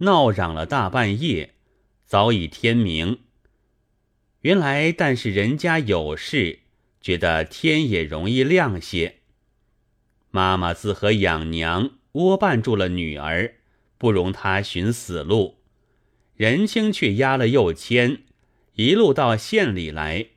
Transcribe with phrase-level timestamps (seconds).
[0.00, 1.54] 闹嚷了大半夜，
[2.06, 3.20] 早已天明。
[4.40, 6.60] 原来但是人家有事，
[7.00, 9.16] 觉得天也容易亮些。
[10.30, 13.56] 妈妈自和养娘窝绊住了女儿，
[13.98, 15.58] 不容她寻死路。
[16.34, 18.22] 仁清却押了右迁，
[18.74, 20.28] 一路到县里来。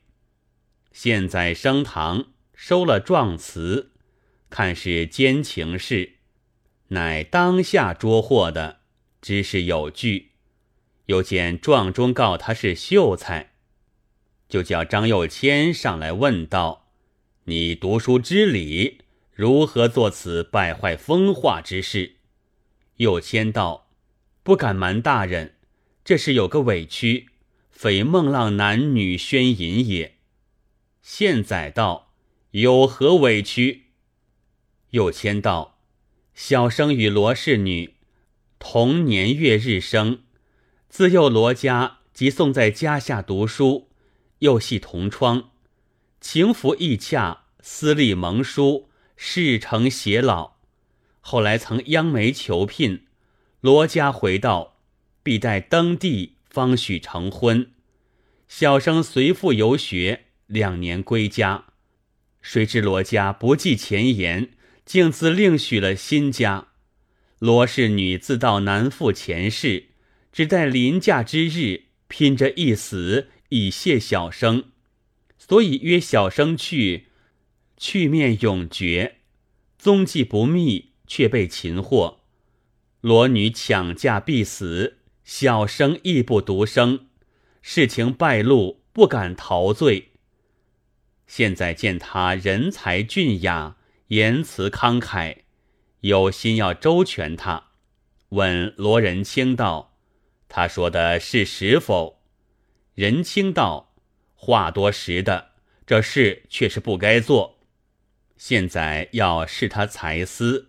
[0.92, 3.92] 现在升堂收了状词，
[4.50, 6.16] 看是奸情事，
[6.90, 8.82] 乃当下捉获的，
[9.24, 10.34] 知是有据。
[11.06, 13.54] 又见状中告他是秀才，
[14.50, 16.92] 就叫张又谦上来问道
[17.46, 19.00] ：“你读书知礼，
[19.34, 22.18] 如何做此败坏风化之事？”
[22.98, 23.90] 又谦道
[24.44, 25.56] ：“不敢瞒大人，
[26.04, 27.30] 这是有个委屈，
[27.72, 30.18] 非孟浪男女宣淫也。”
[31.02, 32.14] 现在道
[32.52, 33.88] ：“有何委屈？”
[34.92, 35.80] 又谦道
[36.36, 37.93] ：“小生与罗氏女
[38.66, 40.20] 同年月日生，
[40.88, 43.90] 自幼罗家即送在家下读书，
[44.40, 45.50] 又系同窗，
[46.22, 50.54] 情福意洽，私立盟书，事成偕老。
[51.20, 53.04] 后来曾央媒求聘，
[53.60, 54.78] 罗家回道
[55.22, 57.70] 必待登第方许成婚。
[58.48, 61.66] 小生随父游学。”两年归家，
[62.42, 64.52] 谁知罗家不计前言，
[64.86, 66.68] 竟自另许了新家。
[67.44, 69.88] 罗氏女自道难负前世，
[70.32, 74.72] 只待临嫁之日，拼着一死以谢小生，
[75.38, 77.08] 所以约小生去，
[77.76, 79.18] 去面永绝。
[79.78, 82.22] 踪迹不密，却被擒获。
[83.02, 87.08] 罗女抢嫁必死，小生亦不独生。
[87.62, 90.12] 事情败露，不敢逃罪。
[91.28, 93.76] 现在见他人才俊雅，
[94.08, 95.40] 言辞慷慨，
[96.04, 97.68] 有心要周全他。
[98.30, 99.96] 问罗仁清道
[100.50, 102.22] ：“他说的是实否？”
[102.94, 103.94] 仁清道
[104.36, 105.52] ：“话多实的，
[105.86, 107.60] 这事却是不该做。
[108.36, 110.68] 现在要试他才思，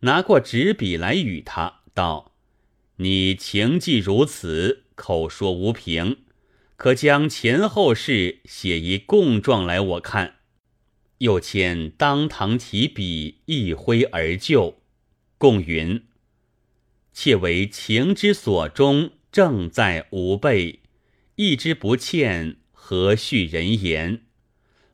[0.00, 2.32] 拿过纸笔来与他道
[2.96, 6.18] ：‘你情既如此，口说无凭。’”
[6.76, 10.34] 可将前后事写一供状来，我看。
[11.18, 14.82] 又见当堂提笔一挥而就，
[15.38, 16.02] 共云
[17.12, 20.80] ：“妾为情之所钟，正在吾辈，
[21.36, 24.22] 一之不欠，何续人言？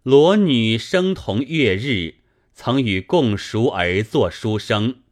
[0.02, 2.16] 罗女生同月日，
[2.54, 5.02] 曾与共熟而作书生。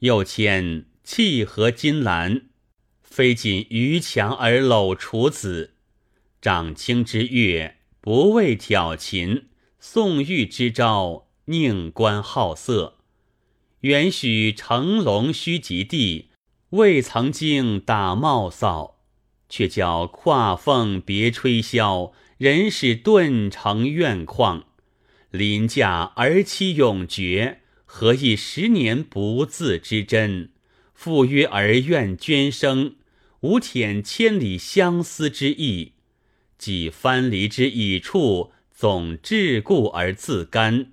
[0.00, 2.48] 又见契合金兰，
[3.02, 5.72] 非仅于墙而搂处子。”
[6.40, 9.44] 长卿之月，不为挑琴；
[9.86, 12.96] 宋玉之招，宁观好色。
[13.80, 16.30] 原许成龙须及地，
[16.70, 19.02] 未曾经打帽扫，
[19.50, 24.62] 却叫跨凤别吹箫，人使顿成怨旷。
[25.30, 30.48] 临嫁儿妻永绝，何以十年不自知真？
[30.94, 32.96] 复约儿愿捐生，
[33.40, 35.92] 无舔千里相思之意。
[36.56, 40.92] 即藩篱之已处，总桎梏而自甘。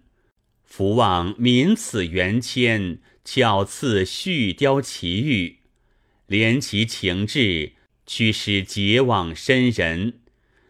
[0.64, 5.58] 福望民此缘迁，巧赐续雕奇玉，
[6.30, 7.74] 怜其情志，
[8.06, 10.22] 驱使结网深人。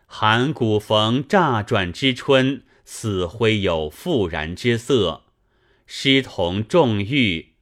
[0.07, 5.25] 寒谷逢乍转之春，似辉有复然之色。
[5.85, 7.53] 诗同重玉，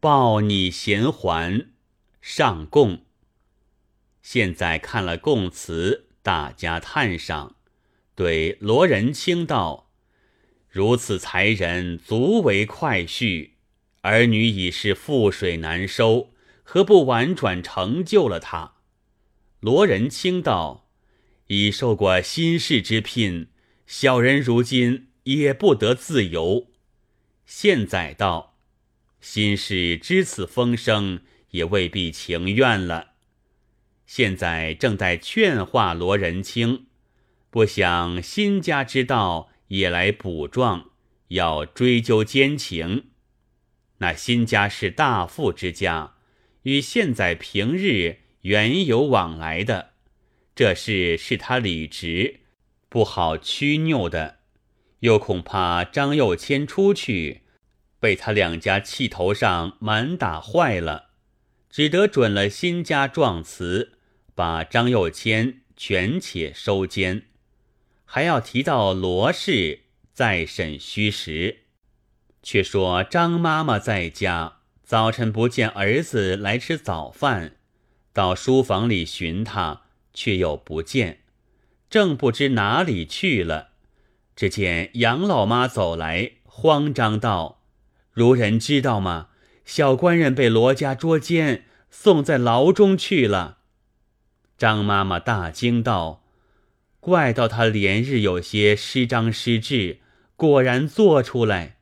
[0.00, 1.68] 报拟衔环
[2.20, 3.04] 上贡。
[4.22, 6.06] 现在看了供词。
[6.20, 7.56] 大家叹赏，
[8.18, 9.92] 对罗仁清道
[10.68, 13.50] ：“如此才人，足为快婿。
[14.00, 16.34] 儿女已是覆水难收，
[16.64, 18.72] 何不婉转成就了他？”
[19.62, 20.88] 罗仁清道
[21.46, 23.50] ：“已受过新氏之聘，
[23.86, 26.72] 小人如今也不得自由。”
[27.46, 28.58] 现在道
[29.22, 33.10] ：“新氏知此风声，也未必情愿了。”
[34.06, 36.86] 现在正在劝化罗仁清，
[37.50, 40.90] 不想新家之道也来补状，
[41.28, 43.06] 要追究奸情。
[43.98, 46.14] 那新家是大富之家，
[46.62, 49.90] 与现在平日原有往来的，
[50.54, 52.40] 这事是他理直，
[52.88, 54.36] 不好屈拗的。
[55.00, 57.42] 又恐怕张又谦出去，
[57.98, 61.10] 被他两家气头上满打坏了，
[61.70, 63.98] 只得准了新家状词。
[64.34, 67.27] 把张又谦全且收监，
[68.10, 69.80] 还要提到罗氏
[70.14, 71.58] 再审虚实。
[72.42, 77.56] 却说张妈妈在家，早晨不见儿子来吃早饭，
[78.14, 79.82] 到书房里寻他，
[80.14, 81.20] 却又不见，
[81.90, 83.72] 正不知哪里去了。
[84.34, 87.60] 只见杨老妈走来，慌张道
[88.10, 89.28] ：“如人知道吗？
[89.66, 93.58] 小官人被罗家捉奸，送在牢中去了。”
[94.56, 96.24] 张妈妈大惊道
[97.00, 99.98] ：“怪到他连日有些失章失志，
[100.36, 101.76] 果然做出来。”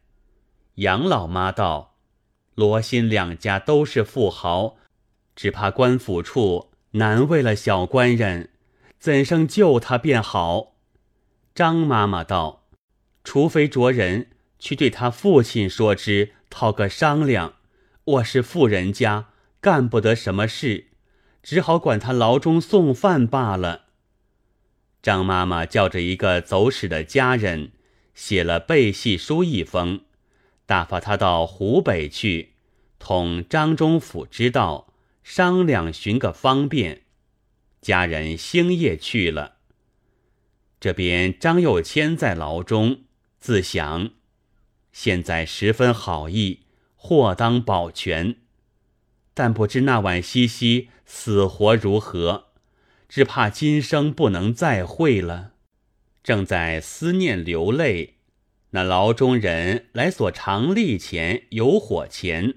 [0.76, 1.96] 杨老妈道
[2.54, 4.76] ：“罗新两家都是富豪，
[5.34, 8.50] 只怕官府处难为了小官人，
[8.98, 10.74] 怎生救他便好？”
[11.54, 12.66] 张妈妈道
[13.24, 14.28] ：“除非着人
[14.58, 17.54] 去对他父亲说之，讨个商量。
[18.04, 19.28] 我是富人家，
[19.62, 20.88] 干不得什么事，
[21.42, 23.85] 只好管他牢中送饭罢了。”
[25.06, 27.70] 张妈妈叫着一个走使的家人，
[28.12, 30.00] 写了背戏书一封。
[30.66, 32.54] 打发他到湖北去，
[32.98, 34.92] 同张中府知道
[35.22, 37.02] 商量，寻个方便。
[37.80, 39.58] 家人星夜去了。
[40.80, 43.02] 这边张又谦在牢中，
[43.38, 44.10] 自想：
[44.90, 46.62] 现在十分好意，
[46.96, 48.38] 或当保全。
[49.32, 52.45] 但不知那晚西西死活如何，
[53.08, 55.52] 只怕今生不能再会了。
[56.22, 58.14] 正在思念流泪。
[58.70, 62.56] 那牢中人来索常利钱、有火钱，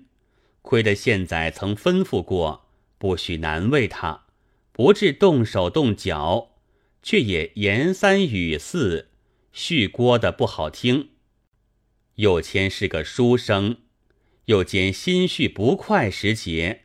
[0.62, 2.66] 亏得现在曾吩咐过，
[2.98, 4.26] 不许难为他，
[4.74, 6.58] 不致动手动脚，
[7.02, 9.10] 却也言三语四，
[9.54, 11.12] 续锅的不好听。
[12.16, 13.78] 又谦是个书生，
[14.46, 16.82] 又兼心绪不快时节，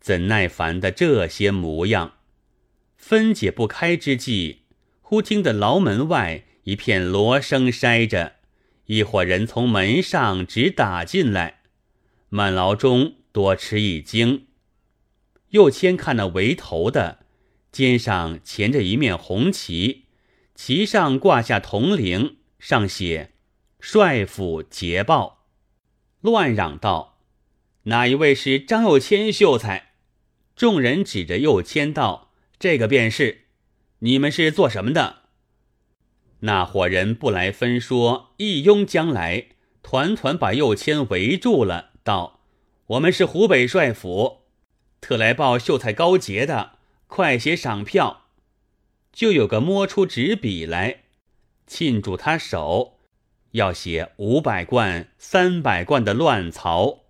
[0.00, 2.14] 怎耐烦的这些模样？
[3.06, 4.60] 分解不开之际，
[5.02, 8.36] 忽听得牢门外一片锣声筛着。
[8.86, 11.60] 一伙人从门上直打进来，
[12.30, 14.46] 满牢中多吃一惊。
[15.50, 17.26] 右谦看那围头的，
[17.70, 20.06] 肩上钳着一面红旗，
[20.54, 23.32] 旗上挂下铜铃，上写
[23.78, 25.44] “帅府捷报”，
[26.22, 27.18] 乱嚷道
[27.84, 29.92] ：“哪一位是张又谦秀才？”
[30.56, 32.23] 众人指着右谦道
[32.64, 33.42] ：“这个便是。
[33.98, 35.16] 你们是做什么的？”
[36.40, 39.48] 那伙人不来分说，一拥将来，
[39.82, 42.40] 团团把右谦围住了，道
[42.96, 44.44] ：“我们是湖北帅府，
[45.02, 48.22] 特来报秀才高杰的，快写赏票。”
[49.12, 51.02] 就有个摸出纸笔来，
[51.66, 52.98] 沁住他手，
[53.50, 57.00] 要写五百贯、三百贯的乱曹。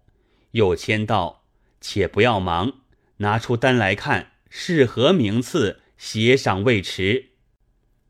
[0.51, 1.45] 右谦道
[1.81, 2.81] ：“且不要忙，
[3.19, 7.31] 拿出单来看，是何名次，协赏未迟。”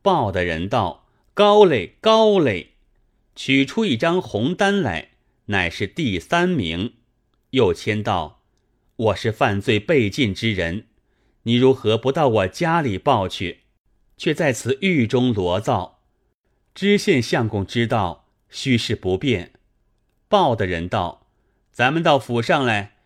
[0.03, 1.07] 报的人道。
[1.33, 2.75] 高嘞高嘞，
[3.35, 5.13] 取出一张红单来，
[5.47, 6.95] 乃是第三名。
[7.51, 8.45] 又签道
[8.97, 10.87] ：“我是犯罪被禁之人，
[11.43, 13.63] 你如何不到我家里报去，
[14.17, 16.03] 却在此狱中罗造？
[16.73, 19.55] 知县相公知道，须是不便。”
[20.29, 21.27] 报的人道
[21.73, 22.99] ：“咱们到府上来，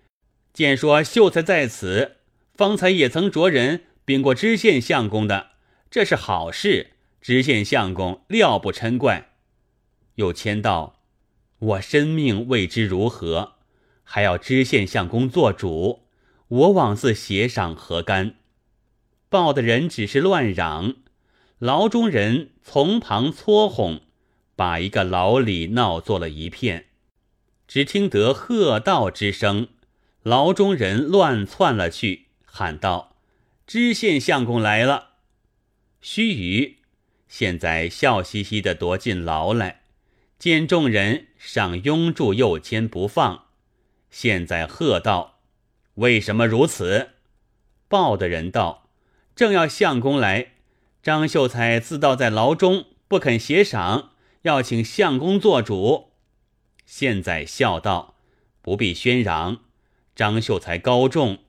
[0.53, 2.18] 见说秀才在此，
[2.59, 5.53] 方才也曾着人禀过知县相公的，
[5.91, 9.31] 这是好事。”知县相公料不嗔怪，
[10.17, 11.03] 又签道
[11.59, 13.55] ：“我生命未知如何，
[14.03, 16.07] 还要知县相公做主。
[16.49, 18.37] 我枉自协赏何干？”
[19.29, 20.97] 报的人只是乱嚷，
[21.59, 24.01] 牢中人从旁撮哄，
[24.57, 26.87] 把一个牢里闹作了一片。
[27.67, 29.69] 只听得喝道之声，
[30.23, 33.17] 牢中人乱窜了去，喊道
[33.67, 35.11] ：“知县相公来了！”
[36.01, 36.77] 须臾。
[37.29, 39.83] 现在笑嘻嘻的夺进牢来，
[40.39, 43.45] 见众人上拥住右肩不放。
[44.11, 45.41] 现在喝道
[45.97, 47.11] ：“为什么如此？”
[47.87, 48.89] 报的人道
[49.37, 50.53] ：“正要相公来，
[51.03, 54.13] 张秀才自道在牢中不肯协赏，
[54.43, 56.13] 要请相公做主。”
[56.87, 58.17] 现在笑道
[58.63, 59.61] ：“不必喧嚷，
[60.15, 61.41] 张秀才高中，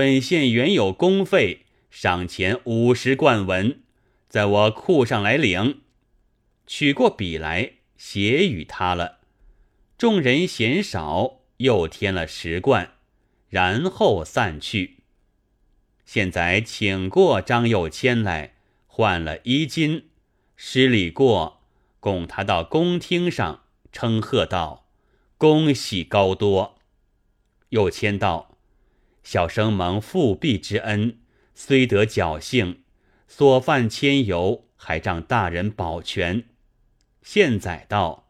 [0.00, 3.82] 本县原有公费，赏钱五十贯文。”
[4.30, 5.82] 在我库上来领，
[6.66, 9.18] 取过笔来写与他了。
[9.98, 12.94] 众人嫌少，又添了十贯，
[13.50, 15.00] 然后散去。
[16.06, 18.54] 现在请过张又谦来，
[18.86, 20.04] 换了衣襟，
[20.56, 21.60] 施礼过，
[22.00, 24.86] 供他到宫厅上，称贺道
[25.36, 26.78] ：“恭喜高多。”
[27.68, 28.49] 又谦道
[29.22, 31.18] ：“小生蒙父婢之恩，
[31.54, 32.82] 虽得侥幸。”
[33.32, 36.46] 所犯牵由，还仗大人保全。
[37.22, 38.28] 现在道，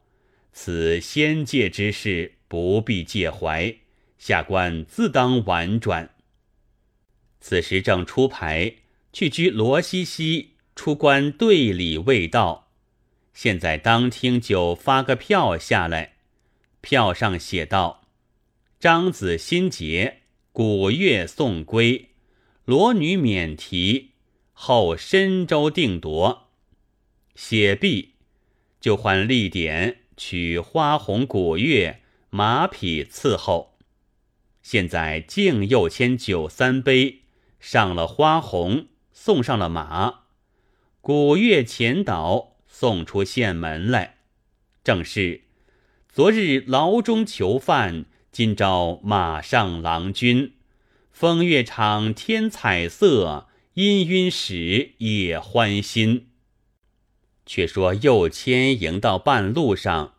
[0.53, 3.75] 此仙界之事，不必介怀。
[4.19, 6.11] 下官自当婉转。
[7.41, 8.75] 此时正出牌
[9.11, 12.69] 去居罗西西出关队礼未到，
[13.33, 16.17] 现在当厅就发个票下来，
[16.83, 18.07] 票上写道
[18.79, 20.20] ：“张子新节
[20.53, 22.11] 古月送归，
[22.65, 24.11] 罗女免提，
[24.53, 26.49] 后深州定夺。”
[27.37, 28.15] 写毕，
[28.81, 33.79] 就唤立典取花红古月马匹伺候。
[34.61, 37.21] 现在敬又迁酒三杯，
[37.61, 40.25] 上了花红，送上了马。
[41.01, 44.19] 古月前导送出县门来，
[44.83, 45.43] 正是
[46.09, 50.53] 昨日牢中囚犯，今朝马上郎君。
[51.11, 56.29] 风月场添彩色，氤氲时也欢心。
[57.45, 60.15] 却说右迁迎到半路上。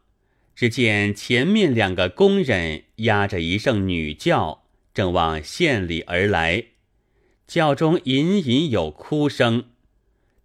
[0.54, 6.66] 只见前面两个工人押着一声女轿，正往县里而来，
[7.48, 9.70] 轿中隐隐有哭声。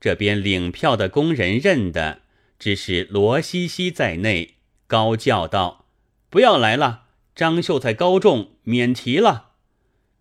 [0.01, 2.21] 这边领票的工人认得，
[2.61, 4.55] 只是罗西西在内，
[4.87, 5.87] 高叫道
[6.31, 7.06] ：“不要来了！
[7.37, 9.53] 张秀才高中，免提了。”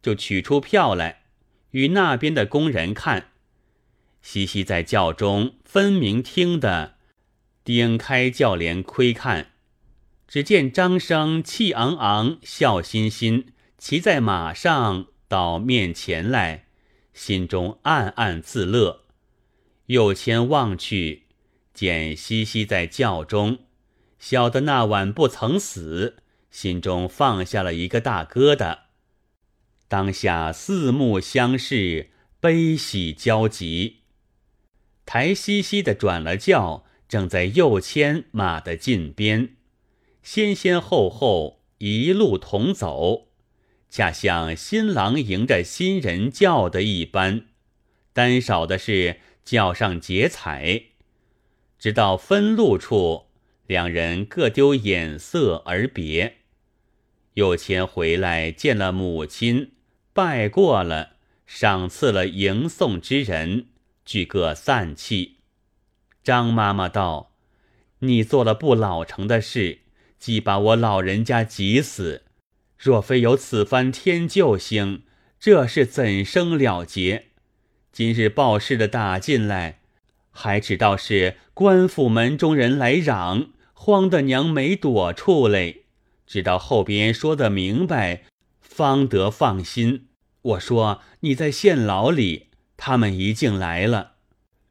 [0.03, 1.23] 就取出票来，
[1.71, 3.31] 与那边的工人看。
[4.21, 6.95] 西西在轿中分明听得，
[7.63, 9.53] 顶开轿帘窥看。
[10.27, 13.45] 只见张生气昂昂、笑嘻嘻，
[13.77, 16.65] 骑在马上到面前来，
[17.13, 19.01] 心中暗暗自乐。
[19.87, 21.23] 右牵望去，
[21.73, 23.59] 见西西在轿中，
[24.19, 26.17] 晓得那晚不曾死，
[26.55, 28.77] 心中放下了一个大疙瘩。
[29.89, 34.03] 当下四目相视，悲喜交集。
[35.05, 39.57] 抬西西的转了轿，正在右牵马的近边。
[40.23, 43.27] 先先后后一路同走，
[43.89, 47.47] 恰像新郎迎着新人叫的一般，
[48.13, 50.83] 单少的是轿上结彩。
[51.77, 53.25] 直到分路处，
[53.67, 56.37] 两人各丢眼色而别。
[57.35, 59.71] 右迁回来见了母亲，
[60.11, 61.11] 拜过了，
[61.45, 63.67] 赏赐了迎送之人，
[64.03, 65.37] 俱各散气。
[66.23, 67.33] 张妈妈道
[67.99, 69.79] ：“你做了不老成的事。”
[70.17, 72.23] 既把我老人家急死，
[72.79, 75.03] 若非有此番天救星，
[75.39, 77.25] 这是怎生了结？
[77.91, 79.81] 今日报事的打进来，
[80.31, 85.84] 还知道是官府门中人来嚷，慌得娘没躲处嘞。
[86.25, 88.23] 直到后边说的明白，
[88.61, 90.07] 方得放心。
[90.41, 94.13] 我说你在县牢里，他们一进来了，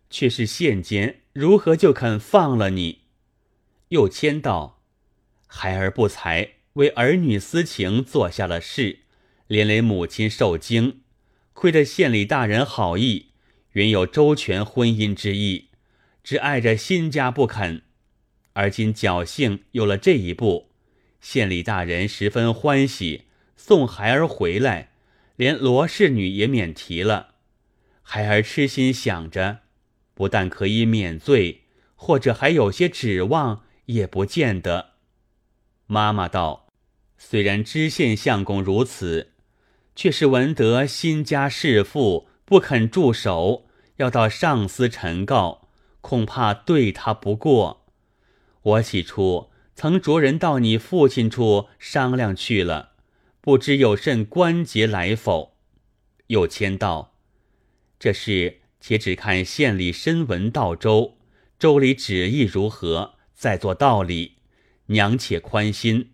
[0.08, 3.00] 却是县监，如何就肯放了你？
[3.88, 4.82] 又谦道。
[5.46, 9.00] 孩儿不才，为儿女私情做下了事，
[9.46, 11.02] 连累母亲受惊。
[11.52, 13.30] 亏得县里大人好意，
[13.72, 15.68] 原有周全婚姻之意，
[16.24, 17.82] 只碍着新家不肯。
[18.54, 20.70] 而今侥幸有了这一步，
[21.24, 23.24] 县里大人十分欢喜，
[23.56, 24.90] 送孩儿回来，
[25.36, 27.36] 连罗氏女也免提了。
[28.02, 29.60] 孩儿痴心想着，
[30.12, 31.62] 不但可以免罪，
[31.94, 34.90] 或者还有些指望，也不见得。
[35.86, 36.68] 妈妈道
[37.16, 39.32] ：“虽然知县相公如此，
[39.96, 43.64] 却是闻得新家世妇不肯住手，
[43.96, 45.68] 要到上司陈告，
[46.02, 47.86] 恐怕对他不过。
[48.60, 52.92] 我起初曾着人到你父亲处商量去了，
[53.40, 55.56] 不知有甚关节来否？
[56.28, 57.14] 又签道：
[57.98, 61.18] 这事且只看县里深闻道州，
[61.58, 64.32] 州里旨意如何，再做道理。”
[64.88, 66.12] 娘且宽心。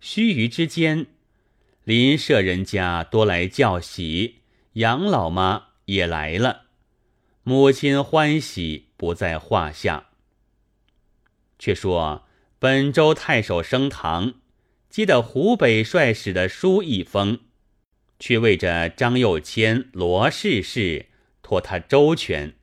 [0.00, 1.06] 须臾之间，
[1.84, 4.40] 邻舍人家多来叫喜，
[4.72, 6.64] 杨老妈也来了，
[7.44, 10.08] 母亲欢喜不在话下。
[11.56, 12.26] 却说
[12.60, 14.34] 本州太守升堂，
[14.90, 17.38] 接的湖北帅使的书一封，
[18.18, 21.06] 却为着张又谦、罗氏事
[21.40, 22.54] 托他周全。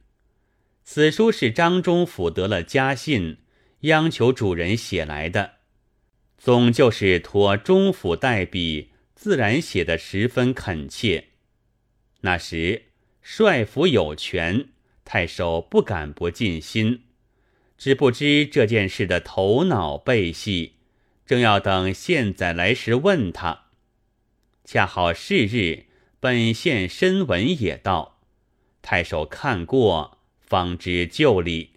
[0.83, 3.37] 此书是张忠府得了家信。
[3.81, 5.57] 央求主人写来的，
[6.39, 11.25] 总就是托中府代笔，自然写得十分恳切。
[12.21, 12.85] 那时
[13.21, 14.69] 帅府有权，
[15.03, 17.03] 太守不敢不尽心，
[17.77, 20.73] 只不知这件事的头脑背细，
[21.25, 23.65] 正要等现在来时问他。
[24.63, 25.85] 恰好是日，
[26.19, 28.19] 本县申文也到，
[28.81, 31.71] 太守看过，方知旧理。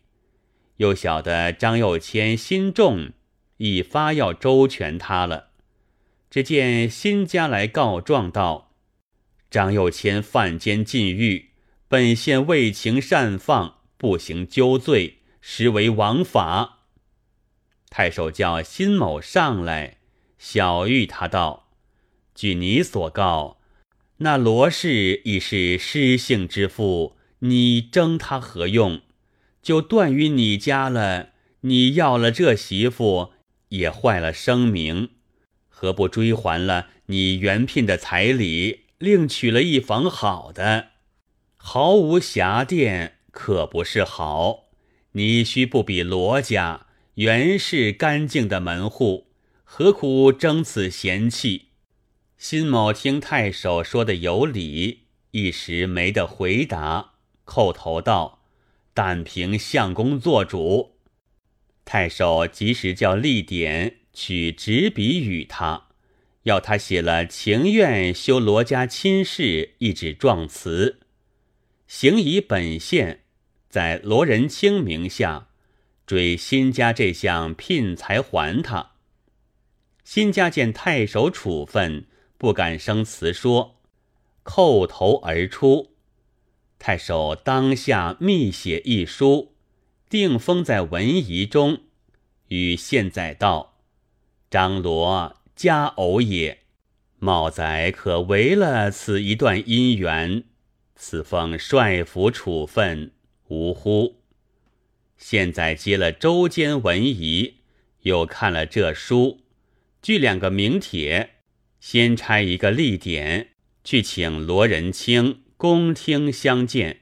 [0.77, 3.11] 又晓得张又谦心重，
[3.57, 5.49] 已发要周全他了。
[6.31, 8.75] 只见新家来告状道
[9.51, 11.51] ：“张又谦犯奸禁欲，
[11.89, 15.18] 本县为情善放，不行纠罪，
[15.51, 16.81] 实为枉法。
[17.89, 19.97] 太守叫辛某上来，
[20.39, 21.71] 小谕他道
[22.37, 23.59] ：“据你所告，
[24.19, 29.01] 那罗氏已是失性之妇，你争他何用？
[29.63, 31.31] 就断于你家了。
[31.63, 33.33] 你要了这媳妇，
[33.71, 35.13] 也坏了声名，
[35.71, 40.89] 何不追还了你原聘的彩礼？”另娶了一房好的，
[41.57, 44.68] 毫无瑕店，可不是好。
[45.19, 49.27] 你须不比罗家，原是干净的门户，
[49.65, 51.71] 何苦争此嫌弃？
[52.37, 58.45] 辛某听太守说的有理，一时没得回答，叩头道
[58.95, 60.93] ：“但凭相公做主。”
[61.85, 65.89] 太守及时叫立典取纸笔与他。
[66.45, 71.01] 要他写了情愿修罗家亲事一纸状词，
[71.89, 73.25] 行以本县
[73.69, 75.49] 在罗仁清名下
[76.07, 78.93] 追辛家这项聘财还他。
[80.05, 82.07] 辛家见太守处分，
[82.37, 83.81] 不敢生辞说，
[84.45, 85.93] 叩头而出。
[86.79, 89.55] 太守当下密写一书，
[90.09, 91.81] 定封在文仪中，
[92.49, 93.79] 与现在道
[94.51, 96.61] ：“张罗。”家偶也，
[97.19, 100.45] 茂宰可为了此一段姻缘，
[100.95, 103.11] 此奉帅府处分，
[103.49, 104.23] 无乎？
[105.17, 107.57] 现在接了周监文仪，
[108.03, 109.41] 又看了这书，
[110.01, 111.31] 据两个名帖，
[111.81, 113.49] 先差一个立典
[113.83, 117.01] 去请罗仁清公听相见，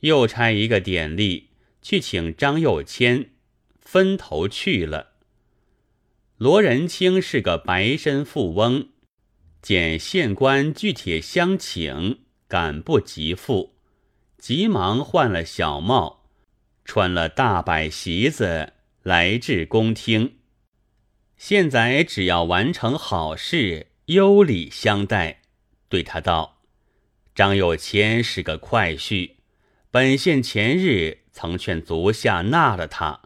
[0.00, 1.44] 又差一个典吏
[1.80, 3.30] 去请张又谦，
[3.80, 5.14] 分头去了。
[6.36, 8.88] 罗仁清是个白身富翁，
[9.60, 13.74] 见县官具帖相请，赶不及赴，
[14.42, 16.24] 急忙换了小帽，
[16.84, 18.72] 穿了大摆席子
[19.04, 20.38] 来至宫厅。
[21.36, 25.42] 现在只要完成好事，优礼相待，
[25.88, 26.58] 对他道
[27.36, 29.34] ：“张有谦是个快婿，
[29.92, 33.20] 本县前日曾劝足下纳了他，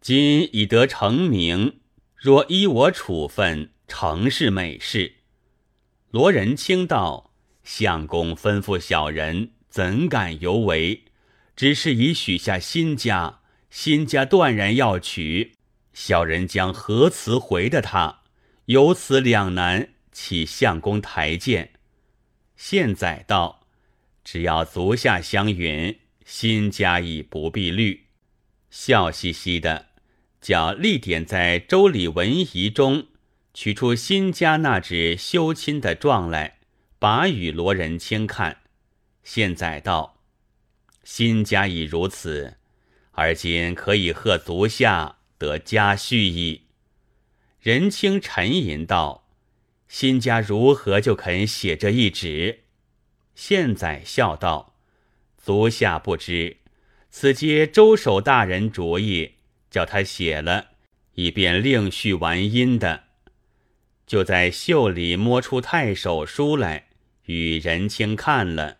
[0.00, 1.80] 今已得成名。”
[2.14, 5.14] 若依我处分，成是美事。
[6.12, 7.32] 罗仁清道
[7.64, 11.02] ：“相公吩咐小人，怎敢有为？
[11.54, 15.52] 只是已许下新家，新家断然要娶，
[15.92, 18.20] 小人将何辞回的他？
[18.64, 21.72] 由此两难，起相公台见。”
[22.56, 23.66] 现在道
[24.24, 28.06] ：“只要足下相允，新家已不必虑。”
[28.72, 29.88] 笑嘻嘻的。
[30.40, 33.08] 叫立典在周礼文仪中
[33.52, 36.60] 取出新家那纸休亲的状来，
[36.98, 38.62] 把与罗仁清看。
[39.26, 40.20] 现在道：
[41.02, 42.58] 新家已如此，
[43.10, 46.68] 而今可以贺足下得家婿矣。
[47.60, 49.26] 仁清沉吟道：
[49.88, 52.60] 新家如何就肯写这一纸？
[53.34, 54.76] 现在笑道：
[55.36, 56.58] 足下不知，
[57.10, 59.32] 此皆周守大人主意。
[59.68, 60.68] 叫他写了，
[61.14, 63.02] 以便另续完姻的，
[64.06, 66.86] 就在袖里摸出太守书来，
[67.24, 68.78] 与仁清看了。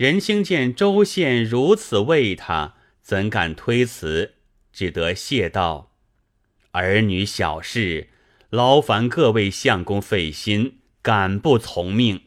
[0.00, 4.36] 仁清见周县如此为他，怎敢推辞？
[4.72, 5.92] 只得谢道
[6.72, 8.08] ：“儿女小事，
[8.48, 12.22] 劳烦各位相公费心，敢不从命？”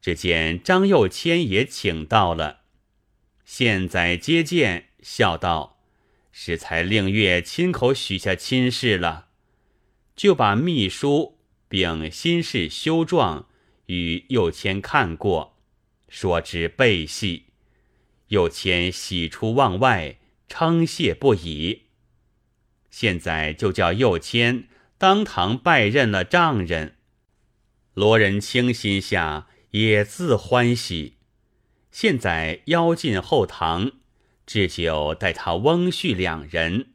[0.00, 2.60] 只见张又谦也请到了，
[3.44, 5.82] 现在接见，笑道。
[6.32, 9.26] 是才令月亲口许下亲事了，
[10.16, 11.36] 就把秘书
[11.68, 13.48] 并新事修状
[13.84, 15.49] 与右谦看过，
[16.10, 17.46] 说之背细。
[18.28, 21.84] 又谦喜出望外，称谢不已。
[22.90, 24.68] 现在就叫右谦
[24.98, 26.96] 当堂拜认了丈人。
[27.94, 31.14] 罗仁清心下也自欢喜，
[31.90, 33.92] 现在邀进后堂。
[34.46, 36.88] 置酒待他翁婿两人，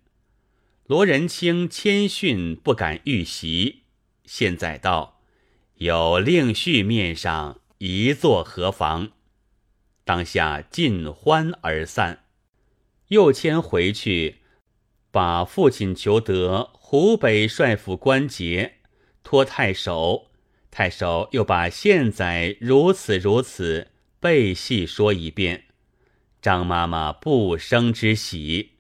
[0.88, 3.84] 罗仁清谦逊不敢遇席。
[4.25, 5.21] 现在道
[5.75, 9.11] 有令婿面上一坐何妨？
[10.03, 12.25] 当下尽欢而散。
[13.09, 14.38] 又迁回去，
[15.11, 18.75] 把父亲求得湖北帅府官节，
[19.23, 20.31] 托太守。
[20.71, 25.65] 太守又把现在如此如此背细说一遍。
[26.41, 28.71] 张妈妈不生之喜，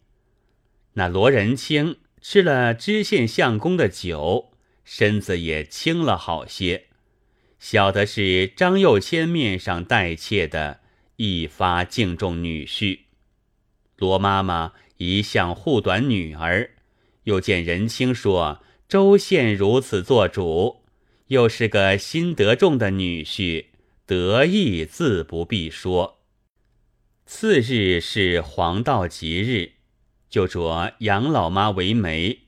[0.93, 4.51] 那罗仁清吃了知县相公的酒，
[4.83, 6.87] 身子也轻了好些。
[7.59, 10.81] 晓得是张幼谦面上带怯的，
[11.15, 12.99] 一发敬重女婿。
[13.97, 16.71] 罗妈妈一向护短女儿，
[17.23, 20.83] 又见人亲说周县如此做主，
[21.27, 23.67] 又是个心得重的女婿，
[24.05, 26.19] 得意自不必说。
[27.25, 29.71] 次日是黄道吉日，
[30.29, 32.41] 就着杨老妈为媒。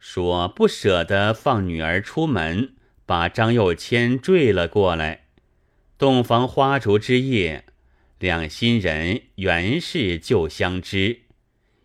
[0.00, 2.74] 说不舍得放女儿出门，
[3.08, 5.24] 把张幼谦坠了过来。
[5.96, 7.64] 洞房花烛之夜，
[8.18, 11.20] 两新人原是旧相知，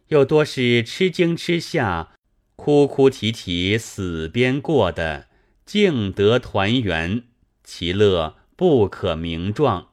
[0.09, 2.11] 又多是吃惊吃下，
[2.57, 5.27] 哭哭啼啼死边过的，
[5.65, 7.23] 竟得团圆，
[7.63, 9.91] 其乐不可名状。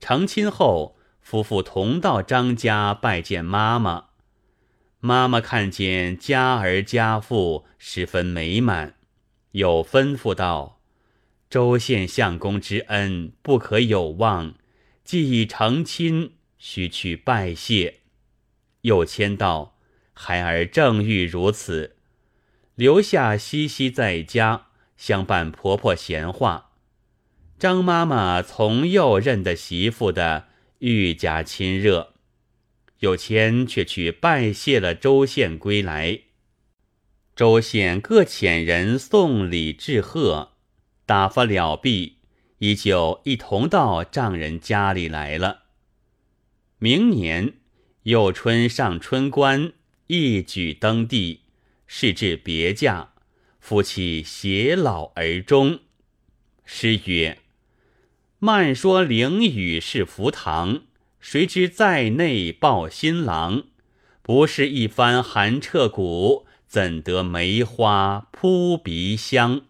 [0.00, 4.06] 成亲后，夫妇同到张家拜见妈妈。
[4.98, 8.96] 妈妈看见家儿家父十分美满，
[9.52, 10.82] 又吩咐道
[11.48, 14.54] ：“周县相公之恩不可有忘，
[15.04, 18.00] 既已成亲，须去拜谢。”
[18.82, 19.78] 又谦道
[20.12, 21.96] ：“孩儿正欲如此，
[22.74, 26.70] 留下西西在家相伴婆婆闲话。”
[27.58, 32.14] 张妈妈从幼认的媳妇的，愈加亲热。
[32.98, 36.20] 有谦却去拜谢了周县归来，
[37.34, 40.52] 周县各遣人送礼致贺，
[41.06, 42.18] 打发了毕，
[42.58, 45.62] 依旧一同到丈人家里来了。
[46.78, 47.54] 明年
[48.02, 49.72] 又春上春官，
[50.08, 51.40] 一举登第，
[51.86, 53.14] 是至别驾，
[53.58, 55.80] 夫妻偕老而终。
[56.64, 57.38] 诗曰
[58.38, 60.82] ：“慢说灵雨是福堂。”
[61.18, 63.62] 谁知在内抱新郎，
[64.22, 69.60] 不是一番寒彻骨，怎得梅花扑鼻香？